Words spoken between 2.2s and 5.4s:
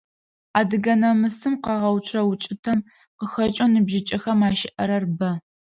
укӀытэм къыхэкӀэу ныбжьыкӀэхэм ащыӀэрэр бэ.